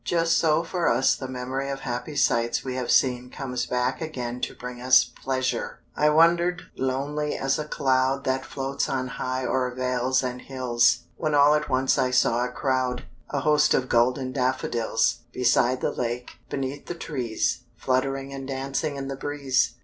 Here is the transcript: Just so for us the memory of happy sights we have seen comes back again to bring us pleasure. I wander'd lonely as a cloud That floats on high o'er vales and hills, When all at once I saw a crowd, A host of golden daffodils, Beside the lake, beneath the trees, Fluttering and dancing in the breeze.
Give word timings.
Just 0.03 0.39
so 0.39 0.63
for 0.63 0.89
us 0.89 1.15
the 1.15 1.27
memory 1.27 1.69
of 1.69 1.81
happy 1.81 2.15
sights 2.15 2.63
we 2.63 2.73
have 2.73 2.89
seen 2.89 3.29
comes 3.29 3.67
back 3.67 4.01
again 4.01 4.41
to 4.41 4.55
bring 4.55 4.81
us 4.81 5.03
pleasure. 5.03 5.77
I 5.95 6.09
wander'd 6.09 6.63
lonely 6.75 7.35
as 7.37 7.59
a 7.59 7.65
cloud 7.67 8.23
That 8.23 8.43
floats 8.43 8.89
on 8.89 9.07
high 9.09 9.45
o'er 9.45 9.69
vales 9.75 10.23
and 10.23 10.41
hills, 10.41 11.01
When 11.17 11.35
all 11.35 11.53
at 11.53 11.69
once 11.69 11.99
I 11.99 12.09
saw 12.09 12.43
a 12.43 12.51
crowd, 12.51 13.03
A 13.29 13.41
host 13.41 13.75
of 13.75 13.89
golden 13.89 14.31
daffodils, 14.31 15.19
Beside 15.33 15.81
the 15.81 15.91
lake, 15.91 16.37
beneath 16.49 16.87
the 16.87 16.95
trees, 16.95 17.59
Fluttering 17.77 18.33
and 18.33 18.47
dancing 18.47 18.95
in 18.95 19.07
the 19.07 19.15
breeze. 19.15 19.75